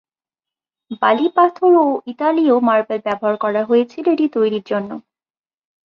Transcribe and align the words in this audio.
বালি 1.01 1.27
পাথর 1.35 1.71
ও 1.83 1.97
ইতালীয় 2.07 2.55
মার্বেল 2.67 2.99
ব্যবহার 3.07 3.35
করা 3.43 3.61
হয়েছিল 3.69 4.05
এটি 4.13 4.25
তৈরির 4.35 4.65
জন্য। 4.71 4.89